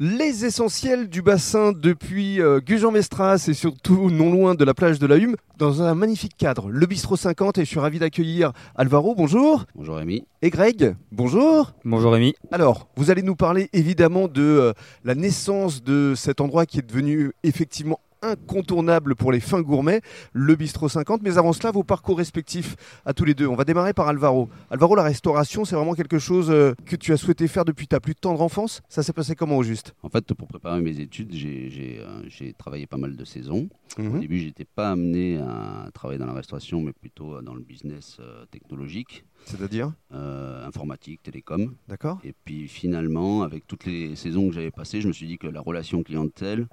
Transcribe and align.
Les 0.00 0.44
essentiels 0.44 1.08
du 1.08 1.22
bassin 1.22 1.70
depuis 1.70 2.40
euh, 2.40 2.58
Gujan-Mestras 2.58 3.46
et 3.46 3.54
surtout 3.54 4.10
non 4.10 4.32
loin 4.32 4.56
de 4.56 4.64
la 4.64 4.74
plage 4.74 4.98
de 4.98 5.06
la 5.06 5.18
Hume, 5.18 5.36
dans 5.56 5.82
un 5.82 5.94
magnifique 5.94 6.36
cadre, 6.36 6.68
le 6.68 6.84
Bistrot 6.84 7.14
50. 7.14 7.58
Et 7.58 7.64
je 7.64 7.70
suis 7.70 7.78
ravi 7.78 8.00
d'accueillir 8.00 8.52
Alvaro, 8.74 9.14
bonjour. 9.14 9.66
Bonjour 9.76 9.94
Rémi. 9.94 10.26
Et 10.42 10.50
Greg, 10.50 10.96
bonjour. 11.12 11.74
Bonjour 11.84 12.12
Rémi. 12.12 12.34
Alors, 12.50 12.88
vous 12.96 13.12
allez 13.12 13.22
nous 13.22 13.36
parler 13.36 13.70
évidemment 13.72 14.26
de 14.26 14.42
euh, 14.42 14.72
la 15.04 15.14
naissance 15.14 15.84
de 15.84 16.14
cet 16.16 16.40
endroit 16.40 16.66
qui 16.66 16.80
est 16.80 16.86
devenu 16.86 17.30
effectivement 17.44 18.00
incontournable 18.24 19.14
pour 19.14 19.32
les 19.32 19.40
fins 19.40 19.60
gourmets, 19.62 20.00
le 20.32 20.54
Bistrot 20.56 20.88
50. 20.88 21.22
Mais 21.22 21.38
avant 21.38 21.52
cela, 21.52 21.70
vos 21.70 21.82
parcours 21.84 22.18
respectifs 22.18 22.76
à 23.04 23.12
tous 23.14 23.24
les 23.24 23.34
deux. 23.34 23.46
On 23.46 23.54
va 23.56 23.64
démarrer 23.64 23.92
par 23.92 24.08
Alvaro. 24.08 24.48
Alvaro, 24.70 24.94
la 24.94 25.02
restauration, 25.02 25.64
c'est 25.64 25.76
vraiment 25.76 25.94
quelque 25.94 26.18
chose 26.18 26.50
euh, 26.50 26.74
que 26.86 26.96
tu 26.96 27.12
as 27.12 27.16
souhaité 27.16 27.48
faire 27.48 27.64
depuis 27.64 27.86
ta 27.86 28.00
plus 28.00 28.14
tendre 28.14 28.40
enfance? 28.40 28.82
Ça 28.88 29.02
s'est 29.02 29.12
passé 29.12 29.34
comment 29.34 29.56
au 29.58 29.62
juste? 29.62 29.94
En 30.02 30.08
fait, 30.08 30.32
pour 30.34 30.48
préparer 30.48 30.80
mes 30.80 31.00
études, 31.00 31.32
j'ai- 31.32 32.00
euh, 32.00 32.52
travaillé 32.58 32.86
pas 32.86 32.96
mal 32.96 33.16
de 33.16 33.24
saisons. 33.24 33.68
Au 33.98 34.02
Mhm. 34.02 34.20
début, 34.20 34.38
j'étais 34.40 34.64
pas 34.64 34.90
amené 34.92 35.38
à 35.38 35.88
travailler 35.94 36.18
dans 36.18 36.26
la 36.26 36.32
restauration, 36.32 36.80
mais 36.80 36.92
plutôt 36.92 37.34
euh, 37.36 37.42
dans 37.42 37.54
le 37.54 37.60
business 37.62 38.16
euh, 38.20 38.44
technologique, 38.50 39.24
C'est-à-dire? 39.44 39.92
Euh, 40.12 40.66
informatique, 40.66 41.22
télécom. 41.22 41.74
D'accord 41.88 42.18
Et 42.24 42.34
puis 42.44 42.66
finalement, 42.68 43.42
avec 43.42 43.66
toutes 43.66 43.84
les 43.86 44.16
saisons 44.16 44.48
que 44.48 44.54
j'avais 44.54 44.70
passées, 44.70 45.00
je 45.00 45.08
me 45.08 45.12
suis 45.12 45.26
dit 45.26 45.38
que 45.38 45.46
la 45.46 45.60
relation 45.60 46.02
clientèle, 46.02 46.66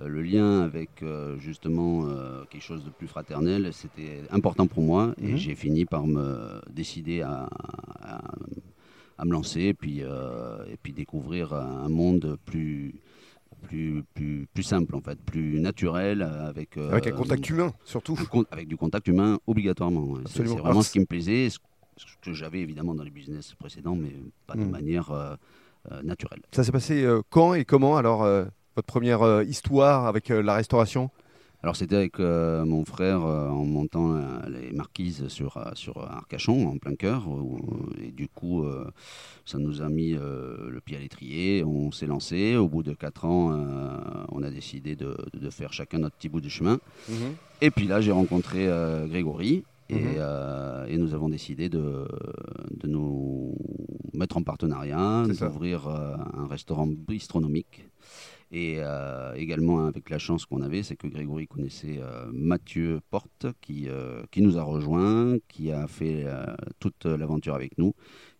le 0.00 0.22
lien 0.22 0.60
avec 0.60 1.02
euh, 1.02 1.38
justement 1.38 2.06
euh, 2.06 2.44
quelque 2.50 2.62
chose 2.62 2.84
de 2.84 2.90
plus 2.90 3.06
fraternel, 3.08 3.72
c'était 3.72 4.22
important 4.30 4.66
pour 4.66 4.82
moi. 4.82 5.14
Et 5.20 5.32
Mhm. 5.32 5.36
j'ai 5.36 5.54
fini 5.54 5.84
par 5.84 6.06
me 6.06 6.60
décider 6.70 7.22
à, 7.22 7.48
à- 8.00 8.22
à 9.18 9.24
me 9.24 9.32
lancer 9.32 9.60
et 9.60 9.74
puis, 9.74 9.98
euh, 10.02 10.64
et 10.72 10.76
puis 10.82 10.92
découvrir 10.92 11.52
un 11.52 11.88
monde 11.88 12.36
plus, 12.46 12.94
plus, 13.68 14.02
plus, 14.14 14.46
plus 14.52 14.62
simple, 14.62 14.96
en 14.96 15.00
fait, 15.00 15.20
plus 15.20 15.60
naturel, 15.60 16.22
avec, 16.22 16.76
euh, 16.76 16.90
Avec 16.90 17.06
un 17.06 17.12
contact 17.12 17.48
humain, 17.50 17.72
surtout. 17.84 18.18
avec 18.50 18.66
du 18.66 18.76
contact 18.76 19.06
humain 19.06 19.38
obligatoirement. 19.46 20.16
C'est- 20.26 20.42
vraiment 20.44 20.64
Alors, 20.70 20.82
ce 20.84 20.90
qui 20.90 21.00
me 21.00 21.06
plaisait, 21.06 21.50
ce 21.50 21.58
ce 21.98 22.06
que 22.22 22.32
j'avais 22.32 22.60
évidemment 22.60 22.94
dans 22.94 23.04
les 23.04 23.10
business 23.10 23.54
précédents, 23.54 23.94
mais 23.94 24.14
pas 24.46 24.54
de 24.54 24.64
Mm. 24.64 24.70
manière 24.70 25.10
euh, 25.10 25.36
euh, 25.92 26.02
naturelle. 26.02 26.40
Ça 26.50 26.64
s'est 26.64 26.72
passé 26.72 27.04
euh, 27.04 27.20
quand 27.28 27.52
et 27.54 27.64
comment 27.66 27.96
alors 27.98 28.22
euh, 28.24 28.46
votre 28.76 28.86
première 28.86 29.22
euh, 29.22 29.44
histoire 29.44 30.06
avec 30.06 30.30
euh, 30.30 30.42
la 30.42 30.54
restauration? 30.54 31.10
Alors 31.62 31.76
c'était 31.76 31.94
avec 31.94 32.18
euh, 32.18 32.64
mon 32.64 32.84
frère 32.84 33.24
euh, 33.24 33.48
en 33.48 33.64
montant 33.64 34.16
euh, 34.16 34.20
les 34.48 34.72
marquises 34.72 35.28
sur, 35.28 35.62
sur 35.74 35.98
Arcachon, 35.98 36.66
en 36.66 36.78
plein 36.78 36.96
cœur, 36.96 37.28
et 38.02 38.10
du 38.10 38.28
coup 38.28 38.64
ça 39.44 39.58
nous 39.58 39.80
a 39.80 39.88
mis 39.88 40.10
le 40.10 40.80
pied 40.84 40.96
à 40.96 41.00
l'étrier, 41.00 41.62
on 41.64 41.92
s'est 41.92 42.06
lancé, 42.08 42.56
au 42.56 42.68
bout 42.68 42.82
de 42.82 42.94
quatre 42.94 43.24
ans 43.26 43.54
on 44.32 44.42
a 44.42 44.50
décidé 44.50 44.96
de, 44.96 45.16
de 45.32 45.50
faire 45.50 45.72
chacun 45.72 45.98
notre 45.98 46.16
petit 46.16 46.28
bout 46.28 46.40
de 46.40 46.48
chemin, 46.48 46.80
et 47.60 47.70
puis 47.70 47.86
là 47.86 48.00
j'ai 48.00 48.10
rencontré 48.12 48.66
Grégory, 49.08 49.62
et, 49.88 49.94
Mhm. 49.94 50.14
euh, 50.18 50.86
et 50.86 50.96
nous 50.96 51.12
avons 51.14 51.28
décidé 51.28 51.68
de, 51.68 52.08
de 52.82 52.88
nous 52.88 53.54
mettre 54.14 54.36
en 54.36 54.42
partenariat, 54.42 55.24
d'ouvrir 55.28 55.86
euh, 55.86 56.16
un 56.34 56.46
restaurant 56.48 56.88
bistronomique. 56.88 57.88
Et 58.54 58.76
euh, 58.80 59.32
également 59.34 59.86
avec 59.86 60.10
la 60.10 60.18
chance 60.18 60.44
qu'on 60.44 60.60
avait, 60.60 60.82
c'est 60.82 60.94
que 60.94 61.06
Grégory 61.06 61.46
connaissait 61.46 61.98
euh, 62.02 62.26
Mathieu 62.34 63.00
Porte, 63.10 63.46
qui, 63.62 63.88
euh, 63.88 64.22
qui 64.30 64.42
nous 64.42 64.58
a 64.58 64.62
rejoints, 64.62 65.38
qui 65.48 65.72
a 65.72 65.86
fait 65.86 66.24
euh, 66.26 66.44
toute 66.78 67.06
l'aventure 67.06 67.54
avec 67.54 67.78
nous 67.78 67.94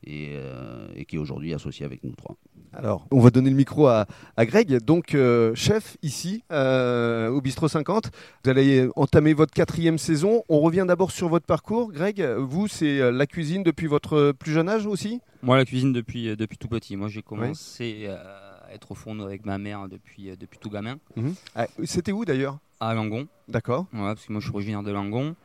et, 0.05 0.33
euh, 0.33 0.87
et 0.97 1.07
qui 1.07 1.17
est 1.17 1.19
aujourd'hui 1.19 1.55
associé 1.55 1.87
avec 1.87 2.05
nous 2.05 2.13
trois. 2.15 2.37
Alors, 2.75 3.07
on 3.11 3.21
va 3.21 3.31
donner 3.31 3.49
le 3.49 3.57
micro 3.57 3.87
à, 3.87 4.07
à 4.37 4.45
Greg, 4.45 4.81
donc 4.85 5.15
euh, 5.15 5.55
chef 5.55 5.97
ici 6.03 6.45
euh, 6.53 7.29
au 7.31 7.41
Bistrot 7.41 7.69
50. 7.69 8.11
Vous 8.45 8.51
allez 8.51 8.89
entamer 8.97 9.33
votre 9.33 9.55
quatrième 9.55 9.97
saison. 9.97 10.43
On 10.51 10.61
revient 10.61 10.85
d'abord 10.87 11.11
sur 11.11 11.29
votre 11.31 11.47
parcours. 11.47 11.91
Greg, 11.91 12.23
vous, 12.39 12.69
c'est 12.69 13.11
la 13.13 13.27
cuisine 13.27 13.63
depuis 13.63 13.87
votre 13.87 14.33
plus 14.33 14.53
jeune 14.53 14.69
âge 14.69 14.87
aussi? 14.87 15.21
Moi, 15.43 15.57
la 15.57 15.65
cuisine 15.65 15.93
depuis, 15.93 16.37
depuis 16.37 16.59
tout 16.59 16.69
petit. 16.69 16.97
Moi, 16.97 17.09
j'ai 17.09 17.23
commencé 17.23 18.05
euh, 18.07 18.52
être 18.73 18.91
au 18.91 18.95
fourneau 18.95 19.25
avec 19.25 19.45
ma 19.45 19.59
mère 19.59 19.89
depuis, 19.89 20.31
euh, 20.31 20.37
depuis 20.37 20.59
tout 20.59 20.71
gamin, 20.71 20.99
Ah, 21.55 21.67
C'était 21.85 22.13
où 22.13 22.25
d'ailleurs? 22.25 22.59
À 22.81 22.95
Langon. 22.95 23.29
D'accord. 23.49 23.87
Voilà, 23.93 24.15
parce 24.15 24.27
que 24.27 24.33
moi, 24.33 24.41
je 24.41 24.47
suis 24.47 24.55
originaire 24.55 24.83
de 24.83 24.91
Langon. 24.91 25.37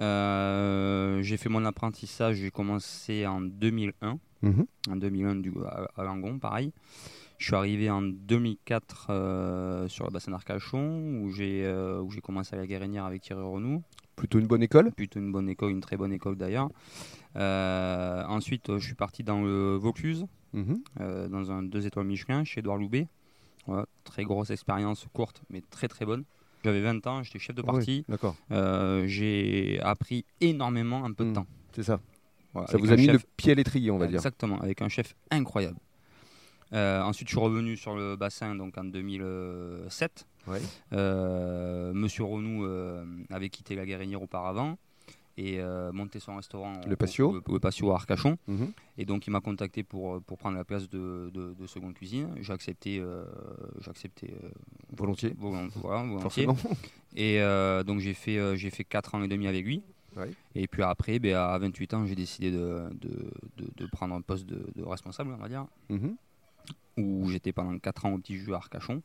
Euh, 0.00 1.22
j'ai 1.22 1.36
fait 1.36 1.48
mon 1.48 1.64
apprentissage, 1.64 2.36
j'ai 2.36 2.50
commencé 2.50 3.26
en 3.26 3.40
2001. 3.40 4.18
Mhm. 4.42 4.66
En 4.90 4.96
2001, 4.96 5.36
du, 5.36 5.52
à, 5.66 5.88
à 5.96 6.04
Langon, 6.04 6.38
pareil. 6.38 6.72
Je 7.38 7.46
suis 7.46 7.54
arrivé 7.56 7.90
en 7.90 8.00
2004 8.02 9.06
euh, 9.10 9.88
sur 9.88 10.04
le 10.06 10.10
bassin 10.12 10.30
d'Arcachon, 10.30 11.20
où 11.22 11.30
j'ai 11.30 11.62
euh, 11.64 12.02
commencé 12.22 12.54
à 12.54 12.58
la 12.58 12.66
Guérinière 12.66 13.04
avec 13.04 13.22
Thierry 13.22 13.42
Renou. 13.42 13.82
Plutôt 14.16 14.38
une 14.38 14.46
bonne 14.46 14.62
école? 14.62 14.92
Plutôt 14.92 15.18
une 15.18 15.32
bonne 15.32 15.48
école, 15.48 15.72
une 15.72 15.80
très 15.80 15.96
bonne 15.96 16.12
école 16.12 16.36
d'ailleurs. 16.36 16.68
Ensuite, 17.34 18.78
je 18.78 18.84
suis 18.84 18.94
parti 18.94 19.24
dans 19.24 19.42
le 19.42 19.74
Vaucluse, 19.74 20.26
Mhm. 20.54 20.82
euh, 21.00 21.28
dans 21.28 21.50
un 21.50 21.62
2 21.62 21.86
étoiles 21.86 22.06
Michelin 22.06 22.44
chez 22.44 22.60
Edouard 22.60 22.78
Loubet. 22.78 23.08
Voilà, 23.66 23.86
très 24.04 24.24
grosse 24.24 24.50
expérience, 24.50 25.06
courte, 25.12 25.42
mais 25.50 25.62
très 25.70 25.88
très 25.88 26.04
bonne. 26.06 26.24
J'avais 26.64 26.80
20 26.80 27.06
ans, 27.06 27.22
j'étais 27.22 27.38
chef 27.38 27.54
de 27.56 27.62
parti. 27.62 27.90
Oui, 27.98 28.04
D'accord, 28.08 28.36
Euh, 28.50 29.06
j'ai 29.06 29.78
appris 29.82 30.24
énormément 30.40 30.98
en 31.02 31.12
peu 31.12 31.24
de 31.24 31.30
Mm. 31.30 31.34
temps. 31.34 31.46
c'est 31.72 31.82
ça. 31.82 32.00
Voilà, 32.54 32.68
Ça 32.68 32.78
vous 32.78 32.90
a 32.92 32.96
mis 32.96 33.06
le 33.06 33.18
pied 33.36 33.52
à 33.52 33.54
l'étrier, 33.54 33.90
on 33.90 33.98
va 33.98 34.06
dire. 34.06 34.16
Exactement, 34.16 34.60
avec 34.60 34.80
un 34.80 34.88
chef 34.88 35.14
incroyable. 35.30 35.76
Euh, 36.72 37.02
ensuite, 37.02 37.28
je 37.28 37.34
suis 37.34 37.40
revenu 37.40 37.76
sur 37.76 37.94
le 37.96 38.16
bassin 38.16 38.54
donc 38.54 38.78
en 38.78 38.84
2007. 38.84 40.26
Ouais. 40.46 40.60
Euh, 40.92 41.92
Monsieur 41.92 42.24
Renou 42.24 42.64
avait 43.30 43.48
quitté 43.48 43.74
la 43.74 43.84
Guérinière 43.86 44.22
auparavant 44.22 44.78
et 45.36 45.58
euh, 45.60 45.90
monté 45.92 46.20
son 46.20 46.36
restaurant 46.36 46.80
Le 46.86 46.96
Patio. 46.96 47.42
le 47.48 47.58
Patio 47.58 47.90
à 47.90 47.94
Arcachon. 47.96 48.36
Mhm. 48.46 48.72
Et 48.98 49.04
donc, 49.04 49.26
il 49.26 49.30
m'a 49.30 49.40
contacté 49.40 49.82
pour, 49.82 50.22
pour 50.22 50.38
prendre 50.38 50.56
la 50.56 50.64
place 50.64 50.88
de, 50.88 51.30
de, 51.34 51.54
de 51.54 51.66
seconde 51.66 51.94
cuisine. 51.94 52.28
J'ai 52.40 52.52
accepté, 52.52 53.00
euh, 53.00 53.24
j'ai 53.80 53.90
accepté 53.90 54.32
euh, 54.44 54.48
Volontiers, 54.96 55.34
voilà, 55.36 55.68
volontiers. 56.04 56.44
forcément. 56.44 56.56
Et 57.16 57.40
euh, 57.40 57.82
donc, 57.82 58.00
j'ai 58.00 58.14
fait, 58.14 58.38
euh, 58.38 58.54
j'ai 58.56 58.70
fait 58.70 58.84
4 58.84 59.14
ans 59.16 59.22
et 59.22 59.28
demi 59.28 59.46
avec 59.46 59.64
lui. 59.64 59.82
Ouais. 60.16 60.30
Et 60.54 60.68
puis 60.68 60.82
après, 60.84 61.18
ben, 61.18 61.34
à 61.36 61.58
28 61.58 61.94
ans, 61.94 62.06
j'ai 62.06 62.14
décidé 62.14 62.52
de, 62.52 62.84
de, 63.00 63.86
prendre 63.86 64.14
un 64.14 64.20
poste 64.20 64.46
de, 64.46 64.64
de 64.76 64.82
responsable, 64.84 65.32
on 65.36 65.42
va 65.42 65.48
dire, 65.48 65.66
Mhm. 65.90 66.14
où 66.98 67.28
j'étais 67.28 67.52
pendant 67.52 67.76
4 67.78 68.06
ans 68.06 68.12
au 68.12 68.18
petit 68.18 68.36
jus 68.36 68.52
à 68.54 68.58
Arcachon. 68.58 69.02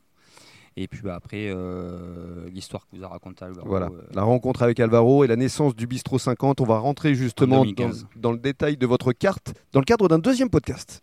Et 0.76 0.88
puis 0.88 1.00
bah, 1.02 1.14
après, 1.14 1.48
euh, 1.48 2.48
l'histoire 2.52 2.86
que 2.86 2.96
vous 2.96 3.04
a 3.04 3.08
racontée 3.08 3.44
Alvaro, 3.44 3.66
Voilà, 3.68 3.86
euh, 3.86 4.02
la 4.14 4.22
rencontre 4.22 4.62
avec 4.62 4.80
Alvaro 4.80 5.24
et 5.24 5.26
la 5.26 5.36
naissance 5.36 5.74
du 5.74 5.86
Bistrot 5.86 6.18
50. 6.18 6.60
On 6.60 6.64
va 6.64 6.78
rentrer 6.78 7.14
justement 7.14 7.56
En 7.56 7.64
dans, 7.64 7.64
2015. 7.64 8.06
dans 8.16 8.32
le 8.32 8.38
détail 8.38 8.76
de 8.76 8.86
votre 8.86 9.12
carte 9.12 9.52
dans 9.72 9.80
le 9.80 9.84
cadre 9.84 10.08
d'un 10.08 10.18
deuxième 10.18 10.48
podcast. 10.48 10.98